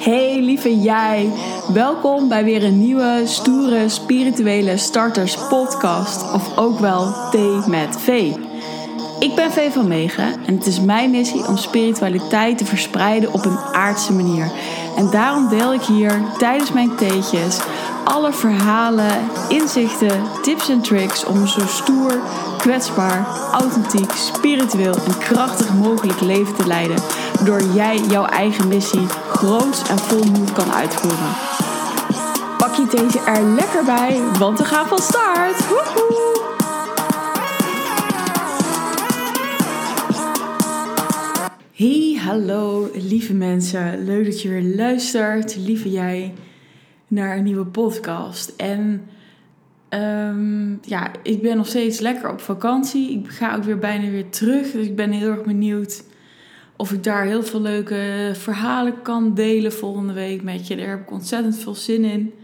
Hey 0.00 0.40
lieve 0.40 0.80
jij, 0.80 1.32
welkom 1.72 2.28
bij 2.28 2.44
weer 2.44 2.64
een 2.64 2.78
nieuwe 2.78 3.22
stoere 3.24 3.88
spirituele 3.88 4.76
starters 4.76 5.36
podcast 5.48 6.32
of 6.32 6.58
ook 6.58 6.78
wel 6.78 7.14
Thee 7.30 7.60
met 7.66 7.96
V. 7.98 8.34
Ik 9.18 9.34
ben 9.34 9.50
V 9.50 9.72
van 9.72 9.88
Megen 9.88 10.46
en 10.46 10.54
het 10.54 10.66
is 10.66 10.80
mijn 10.80 11.10
missie 11.10 11.46
om 11.46 11.56
spiritualiteit 11.56 12.58
te 12.58 12.64
verspreiden 12.64 13.32
op 13.32 13.44
een 13.44 13.58
aardse 13.58 14.12
manier. 14.12 14.50
En 14.96 15.10
daarom 15.10 15.48
deel 15.48 15.74
ik 15.74 15.82
hier 15.82 16.20
tijdens 16.38 16.72
mijn 16.72 16.96
theetjes 16.96 17.60
alle 18.06 18.32
verhalen, 18.32 19.30
inzichten, 19.48 20.22
tips 20.42 20.68
en 20.68 20.80
tricks 20.80 21.24
om 21.24 21.36
een 21.36 21.48
zo 21.48 21.66
stoer, 21.66 22.20
kwetsbaar, 22.58 23.26
authentiek, 23.52 24.10
spiritueel 24.12 24.94
en 24.94 25.18
krachtig 25.18 25.74
mogelijk 25.74 26.20
leven 26.20 26.54
te 26.54 26.66
leiden. 26.66 26.96
Waardoor 27.36 27.74
jij 27.74 27.98
jouw 27.98 28.24
eigen 28.24 28.68
missie 28.68 29.06
groots 29.06 29.88
en 29.88 29.98
vol 29.98 30.24
moed 30.24 30.52
kan 30.52 30.72
uitvoeren. 30.72 31.32
Pak 32.58 32.74
je 32.74 32.86
deze 32.90 33.20
er 33.20 33.42
lekker 33.42 33.84
bij, 33.84 34.20
want 34.38 34.58
we 34.58 34.64
gaan 34.64 34.86
van 34.86 34.98
start! 34.98 35.68
Woehoe! 35.68 36.54
Hey, 41.72 42.20
hallo 42.24 42.90
lieve 42.94 43.34
mensen. 43.34 44.04
Leuk 44.04 44.24
dat 44.24 44.42
je 44.42 44.48
weer 44.48 44.74
luistert, 44.76 45.56
lieve 45.56 45.90
jij, 45.90 46.34
naar 47.08 47.36
een 47.36 47.44
nieuwe 47.44 47.66
podcast. 47.66 48.52
En 48.56 49.08
ehm, 49.88 50.70
ja, 50.82 51.10
ik 51.22 51.42
ben 51.42 51.56
nog 51.56 51.66
steeds 51.66 52.00
lekker 52.00 52.30
op 52.30 52.40
vakantie. 52.40 53.18
Ik 53.18 53.28
ga 53.28 53.56
ook 53.56 53.64
weer 53.64 53.78
bijna 53.78 54.10
weer 54.10 54.30
terug. 54.30 54.70
Dus 54.70 54.86
ik 54.86 54.96
ben 54.96 55.10
heel 55.10 55.30
erg 55.30 55.44
benieuwd 55.44 56.02
of 56.76 56.92
ik 56.92 57.04
daar 57.04 57.24
heel 57.24 57.42
veel 57.42 57.60
leuke 57.60 58.30
verhalen 58.32 59.02
kan 59.02 59.34
delen 59.34 59.72
volgende 59.72 60.12
week 60.12 60.42
met 60.42 60.66
je. 60.66 60.76
Daar 60.76 60.88
heb 60.88 61.00
ik 61.00 61.10
ontzettend 61.10 61.56
veel 61.56 61.74
zin 61.74 62.04
in. 62.04 62.34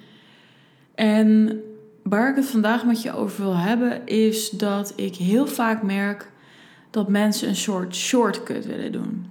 En 0.94 1.60
waar 2.02 2.30
ik 2.30 2.36
het 2.36 2.46
vandaag 2.46 2.84
met 2.84 3.02
je 3.02 3.12
over 3.12 3.44
wil 3.44 3.56
hebben, 3.56 4.06
is 4.06 4.50
dat 4.50 4.92
ik 4.96 5.14
heel 5.14 5.46
vaak 5.46 5.82
merk 5.82 6.30
dat 6.90 7.08
mensen 7.08 7.48
een 7.48 7.56
soort 7.56 7.94
shortcut 7.94 8.66
willen 8.66 8.92
doen. 8.92 9.26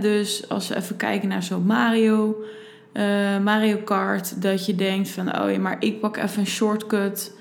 dus 0.00 0.48
als 0.48 0.68
we 0.68 0.76
even 0.76 0.96
kijken 0.96 1.28
naar 1.28 1.42
zo'n 1.42 1.66
Mario, 1.66 2.44
uh, 2.92 3.38
Mario 3.38 3.76
Kart, 3.76 4.42
dat 4.42 4.66
je 4.66 4.74
denkt 4.74 5.08
van, 5.08 5.40
oh 5.40 5.50
ja, 5.50 5.58
maar 5.58 5.76
ik 5.78 6.00
pak 6.00 6.16
even 6.16 6.40
een 6.40 6.46
shortcut 6.46 7.32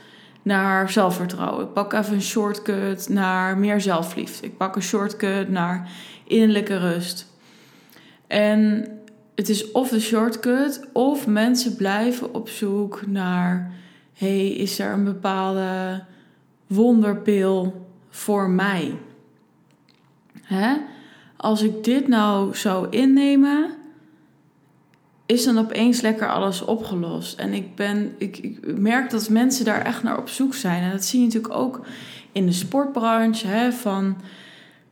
naar 0.42 0.90
zelfvertrouwen. 0.90 1.66
Ik 1.66 1.74
pak 1.74 1.94
even 1.94 2.14
een 2.14 2.22
shortcut 2.22 3.10
naar 3.10 3.58
meer 3.58 3.82
zelfliefde. 3.82 4.46
Ik 4.46 4.58
pak 4.58 4.76
een 4.76 4.82
shortcut 4.82 5.50
naar 5.50 5.90
innerlijke 6.24 6.78
rust. 6.78 7.28
En 8.28 8.88
het 9.36 9.50
is 9.50 9.72
of 9.72 9.90
de 9.90 10.00
shortcut, 10.00 10.88
of 10.94 11.28
mensen 11.28 11.76
blijven 11.76 12.34
op 12.34 12.50
zoek 12.50 13.08
naar: 13.08 13.72
hey, 14.14 14.48
is 14.48 14.80
er 14.80 14.92
een 14.92 15.04
bepaalde 15.04 16.04
wonderpil 16.68 17.88
voor 18.10 18.50
mij? 18.50 18.98
Hè? 20.42 20.76
Als 21.38 21.62
ik 21.62 21.84
dit 21.84 22.08
nou 22.08 22.56
zou 22.56 22.88
innemen, 22.90 23.79
is 25.30 25.44
dan 25.44 25.58
opeens 25.58 26.02
lekker 26.02 26.30
alles 26.30 26.62
opgelost. 26.62 27.40
En 27.40 27.54
ik, 27.54 27.76
ben, 27.76 28.16
ik, 28.18 28.38
ik, 28.38 28.78
merk 28.78 29.10
dat 29.10 29.30
mensen 29.30 29.66
daar 29.66 29.82
echt 29.82 30.04
naar 30.04 30.18
op 30.18 30.30
zoek 30.30 30.56
zijn. 30.56 30.84
En 30.84 30.92
dat 30.92 31.06
zie 31.06 31.20
je 31.20 31.26
natuurlijk 31.26 31.54
ook 31.54 31.86
in 32.32 32.46
de 32.46 32.52
sportbranche. 32.52 33.48
Hè, 33.48 33.72
van 33.72 34.18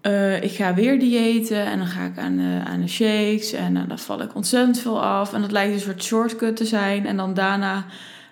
uh, 0.02 0.44
ik 0.44 0.52
ga 0.52 0.74
weer 0.74 1.00
diëten 1.00 1.66
en 1.66 1.78
dan 1.78 1.88
ga 1.88 2.06
ik 2.06 2.18
aan 2.18 2.38
de, 2.38 2.62
aan 2.66 2.82
de 2.82 2.88
shakes. 2.88 3.52
En 3.52 3.76
uh, 3.76 3.82
dan 3.88 4.00
val 4.00 4.22
ik 4.22 4.36
ontzettend 4.36 4.80
veel 4.80 5.04
af. 5.04 5.34
En 5.34 5.42
dat 5.42 5.52
lijkt 5.52 5.74
een 5.74 5.80
soort 5.80 6.04
shortcut 6.04 6.56
te 6.56 6.66
zijn. 6.66 7.06
En 7.06 7.18
dan 7.18 7.34
daarna, 7.34 7.86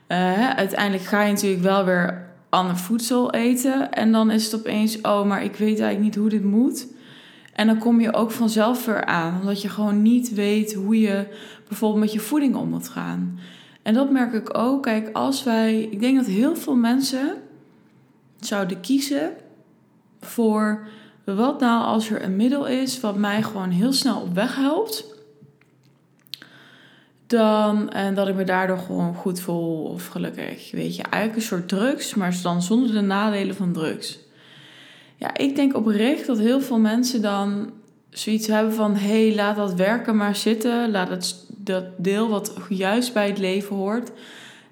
uh, 0.08 0.50
uiteindelijk 0.50 1.04
ga 1.04 1.24
je 1.24 1.34
natuurlijk 1.34 1.64
wel 1.64 1.86
weer 1.86 2.28
ander 2.50 2.78
voedsel 2.78 3.34
eten. 3.34 3.92
En 3.92 4.12
dan 4.12 4.32
is 4.32 4.44
het 4.46 4.56
opeens, 4.56 5.02
oh, 5.02 5.26
maar 5.26 5.44
ik 5.44 5.56
weet 5.56 5.80
eigenlijk 5.80 6.00
niet 6.00 6.16
hoe 6.16 6.30
dit 6.30 6.44
moet. 6.44 6.88
En 7.56 7.68
dan 7.68 7.78
kom 7.78 8.02
je 8.02 8.14
ook 8.14 8.32
vanzelf 8.32 8.86
weer 8.86 9.06
aan, 9.06 9.40
omdat 9.40 9.62
je 9.62 9.70
gewoon 9.70 10.02
niet 10.02 10.34
weet 10.34 10.74
hoe 10.74 11.00
je 11.00 11.28
bijvoorbeeld 11.68 12.02
met 12.02 12.14
je 12.14 12.20
voeding 12.20 12.56
om 12.56 12.70
moet 12.70 12.90
gaan. 12.90 13.40
En 13.82 13.94
dat 13.94 14.12
merk 14.12 14.34
ik 14.34 14.58
ook. 14.58 14.84
Kijk, 14.84 15.10
als 15.14 15.44
wij, 15.44 15.82
ik 15.82 16.00
denk 16.00 16.18
dat 16.18 16.26
heel 16.26 16.56
veel 16.56 16.76
mensen 16.76 17.34
zouden 18.40 18.80
kiezen 18.82 19.34
voor 20.20 20.88
wat 21.24 21.60
nou 21.60 21.84
als 21.84 22.10
er 22.10 22.24
een 22.24 22.36
middel 22.36 22.66
is 22.68 23.00
wat 23.00 23.18
mij 23.18 23.44
gewoon 23.44 23.70
heel 23.70 23.94
snel 23.94 24.22
op 24.22 24.34
weg 24.34 24.56
helpt. 24.56 25.06
Dan, 27.28 27.90
en 27.90 28.16
dat 28.16 28.28
ik 28.28 28.36
me 28.36 28.44
daardoor 28.44 28.78
gewoon 28.78 29.16
goed 29.16 29.40
voel 29.40 29.84
of 29.84 30.08
gelukkig. 30.08 30.72
Weet 30.72 30.96
je, 30.96 31.04
eigenlijk 31.04 31.36
een 31.36 31.48
soort 31.48 31.68
drugs, 31.68 32.14
maar 32.14 32.36
dan 32.42 32.62
zonder 32.62 32.92
de 32.92 33.02
nadelen 33.02 33.56
van 33.56 33.74
drugs. 33.74 34.25
Ja, 35.16 35.38
ik 35.38 35.56
denk 35.56 35.76
oprecht 35.76 36.26
dat 36.26 36.40
heel 36.40 36.62
veel 36.62 36.80
mensen 36.80 37.22
dan 37.22 37.72
zoiets 38.10 38.48
hebben 38.48 38.74
van: 38.74 38.96
hé, 38.96 39.28
hey, 39.28 39.36
laat 39.36 39.56
dat 39.56 39.74
werken 39.74 40.16
maar 40.16 40.36
zitten. 40.36 40.92
Laat 40.92 41.10
het, 41.10 41.46
dat 41.58 41.84
deel 41.98 42.30
wat 42.30 42.58
juist 42.70 43.14
bij 43.14 43.28
het 43.28 43.38
leven 43.38 43.76
hoort. 43.76 44.12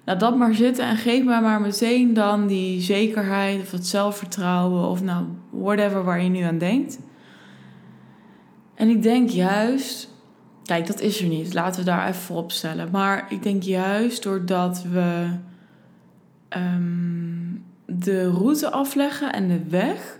Laat 0.04 0.20
dat 0.20 0.36
maar 0.36 0.54
zitten 0.54 0.84
en 0.84 0.96
geef 0.96 1.24
mij 1.24 1.40
maar 1.40 1.60
meteen 1.60 2.14
dan 2.14 2.46
die 2.46 2.80
zekerheid 2.80 3.60
of 3.60 3.70
het 3.70 3.86
zelfvertrouwen 3.86 4.88
of 4.88 5.02
nou, 5.02 5.24
whatever 5.50 6.04
waar 6.04 6.22
je 6.22 6.28
nu 6.28 6.40
aan 6.40 6.58
denkt. 6.58 6.98
En 8.74 8.88
ik 8.88 9.02
denk 9.02 9.28
juist, 9.28 10.08
kijk, 10.64 10.86
dat 10.86 11.00
is 11.00 11.20
er 11.20 11.26
niet. 11.26 11.54
Laten 11.54 11.80
we 11.80 11.86
daar 11.86 12.08
even 12.08 12.20
voor 12.20 12.36
opstellen. 12.36 12.88
Maar 12.92 13.26
ik 13.28 13.42
denk 13.42 13.62
juist 13.62 14.22
doordat 14.22 14.82
we 14.82 15.26
um, 16.56 17.64
de 17.86 18.30
route 18.30 18.70
afleggen 18.70 19.32
en 19.32 19.48
de 19.48 19.64
weg 19.68 20.18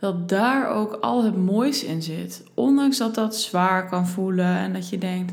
dat 0.00 0.28
daar 0.28 0.68
ook 0.68 0.92
al 0.92 1.24
het 1.24 1.36
moois 1.36 1.84
in 1.84 2.02
zit. 2.02 2.44
Ondanks 2.54 2.98
dat 2.98 3.14
dat 3.14 3.36
zwaar 3.36 3.88
kan 3.88 4.06
voelen 4.06 4.56
en 4.56 4.72
dat 4.72 4.88
je 4.88 4.98
denkt: 4.98 5.32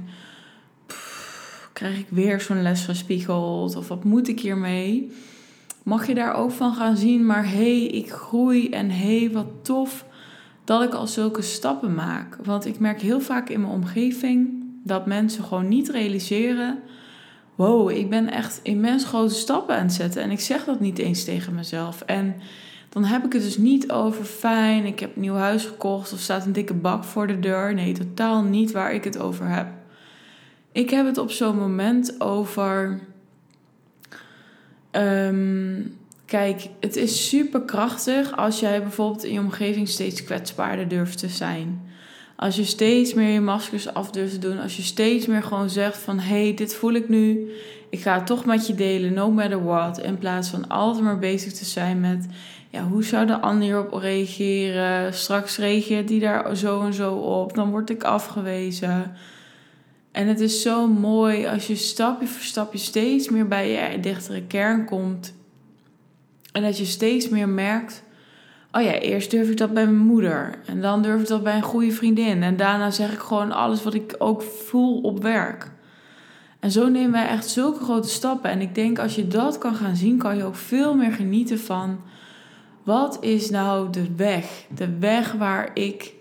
krijg 1.74 2.00
ik 2.00 2.07
weer 2.09 2.41
zo'n 2.41 2.62
les 2.62 2.85
gespiegeld 2.85 3.75
of 3.75 3.88
wat 3.88 4.03
moet 4.03 4.28
ik 4.28 4.40
hiermee? 4.40 5.12
Mag 5.84 6.07
je 6.07 6.13
daar 6.13 6.34
ook 6.34 6.52
van 6.52 6.73
gaan 6.73 6.97
zien, 6.97 7.25
maar 7.25 7.46
hé, 7.46 7.79
hey, 7.79 7.85
ik 7.85 8.12
groei 8.12 8.69
en 8.69 8.90
hé, 8.90 9.19
hey, 9.19 9.31
wat 9.31 9.47
tof 9.62 10.06
dat 10.63 10.84
ik 10.84 10.94
al 10.94 11.07
zulke 11.07 11.41
stappen 11.41 11.94
maak. 11.94 12.38
Want 12.44 12.66
ik 12.66 12.79
merk 12.79 13.02
heel 13.02 13.22
vaak 13.22 13.50
in 13.50 13.62
mijn 13.62 13.73
omgeving 13.73 14.63
dat 14.84 15.06
mensen 15.06 15.44
gewoon 15.44 15.68
niet 15.68 15.90
realiseren: 15.90 16.79
wow, 17.56 17.90
ik 17.90 18.09
ben 18.09 18.31
echt 18.31 18.59
immens 18.63 19.06
grote 19.06 19.34
stappen 19.34 19.75
aan 19.75 19.84
het 19.84 19.94
zetten. 19.94 20.22
En 20.22 20.31
ik 20.31 20.40
zeg 20.40 20.63
dat 20.63 20.79
niet 20.79 20.97
eens 20.97 21.23
tegen 21.23 21.56
mezelf. 21.56 22.02
En 22.02 22.35
dan 22.93 23.03
heb 23.03 23.25
ik 23.25 23.33
het 23.33 23.41
dus 23.41 23.57
niet 23.57 23.91
over 23.91 24.25
fijn, 24.25 24.85
ik 24.85 24.99
heb 24.99 25.15
een 25.15 25.21
nieuw 25.21 25.35
huis 25.35 25.65
gekocht 25.65 26.13
of 26.13 26.19
staat 26.19 26.45
een 26.45 26.53
dikke 26.53 26.73
bak 26.73 27.03
voor 27.03 27.27
de 27.27 27.39
deur. 27.39 27.73
Nee, 27.73 27.93
totaal 27.93 28.43
niet 28.43 28.71
waar 28.71 28.93
ik 28.93 29.03
het 29.03 29.19
over 29.19 29.47
heb. 29.47 29.67
Ik 30.71 30.89
heb 30.89 31.05
het 31.05 31.17
op 31.17 31.31
zo'n 31.31 31.57
moment 31.57 32.21
over. 32.21 32.99
Ehm, 34.91 35.81
kijk, 36.25 36.67
het 36.79 36.95
is 36.95 37.29
super 37.29 37.61
krachtig 37.61 38.37
als 38.37 38.59
jij 38.59 38.81
bijvoorbeeld 38.81 39.23
in 39.23 39.33
je 39.33 39.39
omgeving 39.39 39.87
steeds 39.87 40.23
kwetsbaarder 40.23 40.87
durft 40.87 41.17
te 41.17 41.29
zijn. 41.29 41.81
Als 42.35 42.55
je 42.55 42.63
steeds 42.63 43.13
meer 43.13 43.29
je 43.29 43.41
maskers 43.41 43.93
af 43.93 44.11
durft 44.11 44.33
te 44.33 44.39
doen. 44.39 44.59
Als 44.59 44.75
je 44.75 44.81
steeds 44.81 45.25
meer 45.25 45.43
gewoon 45.43 45.69
zegt 45.69 45.97
van... 45.97 46.19
hé, 46.19 46.43
hey, 46.43 46.53
dit 46.53 46.75
voel 46.75 46.93
ik 46.93 47.09
nu. 47.09 47.51
Ik 47.93 48.01
ga 48.01 48.13
het 48.13 48.25
toch 48.25 48.45
met 48.45 48.67
je 48.67 48.75
delen, 48.75 49.13
no 49.13 49.31
matter 49.31 49.63
what. 49.63 49.99
In 49.99 50.17
plaats 50.17 50.49
van 50.49 50.67
altijd 50.67 51.03
maar 51.03 51.19
bezig 51.19 51.53
te 51.53 51.65
zijn 51.65 51.99
met 51.99 52.25
ja, 52.69 52.83
hoe 52.83 53.03
zou 53.03 53.25
de 53.25 53.39
ander 53.39 53.63
hierop 53.63 53.93
reageren? 53.93 55.13
Straks 55.13 55.57
reageert 55.57 56.07
die 56.07 56.19
daar 56.19 56.55
zo 56.55 56.81
en 56.81 56.93
zo 56.93 57.13
op. 57.13 57.55
Dan 57.55 57.69
word 57.69 57.89
ik 57.89 58.03
afgewezen. 58.03 59.11
En 60.11 60.27
het 60.27 60.39
is 60.39 60.61
zo 60.61 60.87
mooi 60.87 61.47
als 61.47 61.67
je 61.67 61.75
stapje 61.75 62.28
voor 62.28 62.41
stapje 62.41 62.78
steeds 62.78 63.29
meer 63.29 63.47
bij 63.47 63.69
je 63.69 63.99
dichtere 63.99 64.43
kern 64.43 64.85
komt. 64.85 65.34
En 66.51 66.61
dat 66.61 66.78
je 66.78 66.85
steeds 66.85 67.29
meer 67.29 67.49
merkt. 67.49 68.03
Oh 68.72 68.81
ja, 68.81 68.93
eerst 68.93 69.31
durf 69.31 69.49
ik 69.49 69.57
dat 69.57 69.73
bij 69.73 69.85
mijn 69.85 70.07
moeder. 70.07 70.59
En 70.66 70.81
dan 70.81 71.01
durf 71.01 71.22
ik 71.22 71.28
dat 71.28 71.43
bij 71.43 71.55
een 71.55 71.61
goede 71.61 71.91
vriendin. 71.91 72.43
En 72.43 72.57
daarna 72.57 72.91
zeg 72.91 73.13
ik 73.13 73.19
gewoon 73.19 73.51
alles 73.51 73.84
wat 73.84 73.93
ik 73.93 74.16
ook 74.17 74.41
voel 74.41 75.01
op 75.01 75.23
werk. 75.23 75.72
En 76.63 76.71
zo 76.71 76.87
nemen 76.89 77.11
wij 77.11 77.27
echt 77.27 77.49
zulke 77.49 77.83
grote 77.83 78.09
stappen. 78.09 78.49
En 78.49 78.61
ik 78.61 78.75
denk 78.75 78.99
als 78.99 79.15
je 79.15 79.27
dat 79.27 79.57
kan 79.57 79.75
gaan 79.75 79.95
zien, 79.95 80.17
kan 80.17 80.37
je 80.37 80.43
ook 80.43 80.55
veel 80.55 80.95
meer 80.95 81.11
genieten 81.11 81.59
van 81.59 81.99
wat 82.83 83.17
is 83.23 83.49
nou 83.49 83.89
de 83.89 84.15
weg? 84.15 84.65
De 84.75 84.97
weg 84.97 85.31
waar 85.31 85.71
ik 85.73 86.13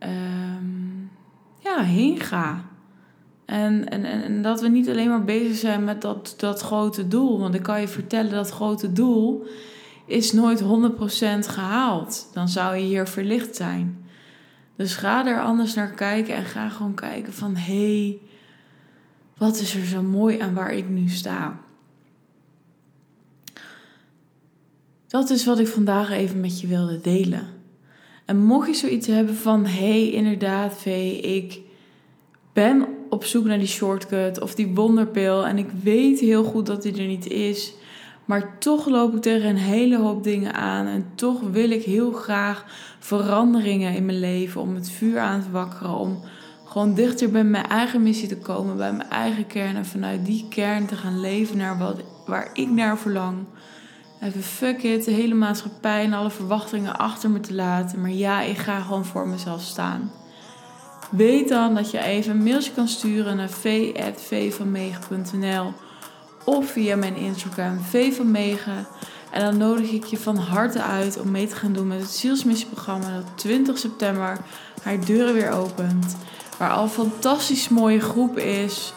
um, 0.00 1.10
ja, 1.58 1.82
heen 1.82 2.20
ga. 2.20 2.64
En, 3.44 3.88
en, 3.88 4.04
en 4.04 4.42
dat 4.42 4.60
we 4.60 4.68
niet 4.68 4.88
alleen 4.88 5.08
maar 5.08 5.24
bezig 5.24 5.56
zijn 5.56 5.84
met 5.84 6.02
dat, 6.02 6.34
dat 6.36 6.60
grote 6.60 7.08
doel. 7.08 7.38
Want 7.38 7.54
ik 7.54 7.62
kan 7.62 7.80
je 7.80 7.88
vertellen, 7.88 8.30
dat 8.30 8.50
grote 8.50 8.92
doel 8.92 9.46
is 10.04 10.32
nooit 10.32 10.62
100% 10.62 10.66
gehaald. 11.40 12.30
Dan 12.32 12.48
zou 12.48 12.76
je 12.76 12.82
hier 12.82 13.06
verlicht 13.06 13.56
zijn. 13.56 14.04
Dus 14.76 14.94
ga 14.94 15.26
er 15.26 15.42
anders 15.42 15.74
naar 15.74 15.90
kijken 15.90 16.34
en 16.34 16.44
ga 16.44 16.68
gewoon 16.68 16.94
kijken 16.94 17.32
van... 17.32 17.56
hé, 17.56 18.06
hey, 18.08 18.20
wat 19.36 19.60
is 19.60 19.74
er 19.74 19.84
zo 19.84 20.02
mooi 20.02 20.38
aan 20.38 20.54
waar 20.54 20.72
ik 20.72 20.88
nu 20.88 21.08
sta? 21.08 21.60
Dat 25.06 25.30
is 25.30 25.44
wat 25.44 25.58
ik 25.58 25.68
vandaag 25.68 26.10
even 26.10 26.40
met 26.40 26.60
je 26.60 26.66
wilde 26.66 27.00
delen. 27.00 27.46
En 28.24 28.38
mocht 28.38 28.66
je 28.66 28.74
zoiets 28.74 29.06
hebben 29.06 29.34
van: 29.34 29.66
hé, 29.66 30.00
hey, 30.00 30.10
inderdaad, 30.10 30.74
Vee, 30.78 31.20
ik 31.20 31.60
ben 32.52 32.86
op 33.10 33.24
zoek 33.24 33.44
naar 33.44 33.58
die 33.58 33.66
shortcut 33.66 34.40
of 34.40 34.54
die 34.54 34.74
wonderpil 34.74 35.46
en 35.46 35.58
ik 35.58 35.70
weet 35.82 36.20
heel 36.20 36.44
goed 36.44 36.66
dat 36.66 36.82
die 36.82 36.98
er 36.98 37.06
niet 37.06 37.26
is. 37.26 37.74
Maar 38.24 38.58
toch 38.58 38.88
loop 38.88 39.14
ik 39.14 39.22
tegen 39.22 39.48
een 39.48 39.56
hele 39.56 39.98
hoop 39.98 40.24
dingen 40.24 40.54
aan. 40.54 40.86
En 40.86 41.06
toch 41.14 41.40
wil 41.40 41.70
ik 41.70 41.82
heel 41.82 42.12
graag 42.12 42.64
veranderingen 42.98 43.94
in 43.94 44.04
mijn 44.04 44.18
leven. 44.18 44.60
Om 44.60 44.74
het 44.74 44.90
vuur 44.90 45.18
aan 45.18 45.42
te 45.42 45.50
wakkeren. 45.50 45.98
Om 45.98 46.20
gewoon 46.76 46.94
dichter 46.94 47.30
bij 47.30 47.44
mijn 47.44 47.66
eigen 47.66 48.02
missie 48.02 48.28
te 48.28 48.36
komen. 48.36 48.76
Bij 48.76 48.92
mijn 48.92 49.10
eigen 49.10 49.46
kern. 49.46 49.76
En 49.76 49.86
vanuit 49.86 50.26
die 50.26 50.46
kern 50.48 50.86
te 50.86 50.96
gaan 50.96 51.20
leven 51.20 51.56
naar 51.56 51.78
wat, 51.78 51.96
waar 52.26 52.50
ik 52.52 52.70
naar 52.70 52.98
verlang. 52.98 53.36
Even 54.20 54.42
fuck 54.42 54.82
it. 54.82 55.04
De 55.04 55.10
hele 55.10 55.34
maatschappij 55.34 56.04
en 56.04 56.12
alle 56.12 56.30
verwachtingen 56.30 56.98
achter 56.98 57.30
me 57.30 57.40
te 57.40 57.54
laten. 57.54 58.00
Maar 58.00 58.10
ja, 58.10 58.40
ik 58.40 58.58
ga 58.58 58.80
gewoon 58.80 59.04
voor 59.04 59.28
mezelf 59.28 59.62
staan. 59.62 60.12
Weet 61.10 61.48
dan 61.48 61.74
dat 61.74 61.90
je 61.90 61.98
even 61.98 62.30
een 62.30 62.42
mailtje 62.42 62.72
kan 62.72 62.88
sturen 62.88 63.36
naar 63.36 63.50
v.vvanmegen.nl 63.50 65.72
of 66.44 66.70
via 66.70 66.96
mijn 66.96 67.16
Instagram 67.16 67.80
V 67.80 68.16
van 68.16 68.30
Megen. 68.30 68.86
En 69.30 69.40
dan 69.40 69.56
nodig 69.56 69.90
ik 69.90 70.04
je 70.04 70.18
van 70.18 70.36
harte 70.36 70.82
uit 70.82 71.20
om 71.20 71.30
mee 71.30 71.46
te 71.46 71.56
gaan 71.56 71.72
doen 71.72 71.86
met 71.86 72.00
het 72.00 72.10
Zielsmissieprogramma 72.10 73.14
dat 73.14 73.26
20 73.34 73.78
september 73.78 74.38
haar 74.82 75.04
deuren 75.04 75.34
weer 75.34 75.50
opent. 75.50 76.16
Waar 76.58 76.70
al 76.70 76.82
een 76.82 76.88
fantastisch 76.88 77.68
mooie 77.68 78.00
groep 78.00 78.38
is. 78.38 78.92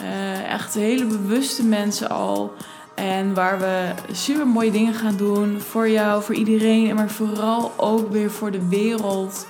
Uh, 0.00 0.52
echt 0.52 0.74
hele 0.74 1.04
bewuste 1.04 1.64
mensen 1.64 2.10
al. 2.10 2.52
En 2.94 3.34
waar 3.34 3.58
we 3.58 3.92
super 4.12 4.46
mooie 4.46 4.70
dingen 4.70 4.94
gaan 4.94 5.16
doen 5.16 5.60
voor 5.60 5.88
jou, 5.88 6.22
voor 6.22 6.34
iedereen. 6.34 6.94
Maar 6.94 7.10
vooral 7.10 7.72
ook 7.76 8.10
weer 8.10 8.30
voor 8.30 8.50
de 8.50 8.68
wereld. 8.68 9.46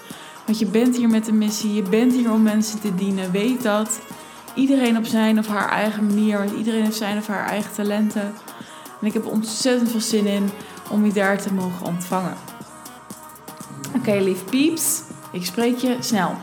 Want 0.46 0.58
je 0.58 0.66
bent 0.66 0.96
hier 0.96 1.08
met 1.08 1.28
een 1.28 1.38
missie, 1.38 1.74
je 1.74 1.82
bent 1.82 2.12
hier 2.12 2.32
om 2.32 2.42
mensen 2.42 2.80
te 2.80 2.94
dienen. 2.94 3.30
Weet 3.30 3.62
dat 3.62 4.00
iedereen 4.54 4.96
op 4.96 5.06
zijn 5.06 5.38
of 5.38 5.46
haar 5.46 5.68
eigen 5.68 6.06
manier, 6.06 6.38
want 6.38 6.52
iedereen 6.52 6.82
heeft 6.82 6.96
zijn 6.96 7.18
of 7.18 7.26
haar 7.26 7.46
eigen 7.48 7.72
talenten. 7.72 8.34
En 9.00 9.06
ik 9.06 9.12
heb 9.12 9.26
ontzettend 9.26 9.90
veel 9.90 10.00
zin 10.00 10.26
in 10.26 10.50
om 10.90 11.04
je 11.04 11.12
daar 11.12 11.42
te 11.42 11.52
mogen 11.52 11.86
ontvangen. 11.86 12.34
Oké, 13.96 14.12
lief 14.12 14.44
pieps, 14.44 15.00
ik 15.32 15.44
spreek 15.44 15.78
je 15.78 15.96
snel. 16.00 16.36